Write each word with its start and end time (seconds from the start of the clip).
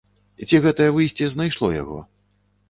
Ці 0.47 0.61
гэтае 0.63 0.87
выйсце 0.95 1.29
знайшло 1.35 1.71
яго? 1.81 2.01